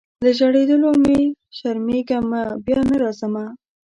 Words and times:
له 0.23 0.29
ژړېدلو 0.37 0.89
مي 1.03 1.19
شرمېږمه 1.57 2.41
بیا 2.65 2.79
نه 2.89 2.95
راځمه 3.03 3.45